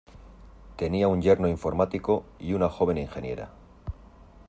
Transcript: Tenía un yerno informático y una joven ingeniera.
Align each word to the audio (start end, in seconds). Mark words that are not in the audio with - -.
Tenía 0.77 1.07
un 1.07 1.21
yerno 1.21 1.47
informático 1.47 2.25
y 2.39 2.53
una 2.53 2.69
joven 2.69 2.97
ingeniera. 2.97 3.51